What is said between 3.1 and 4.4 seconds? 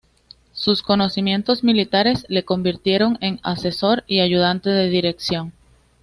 en asesor y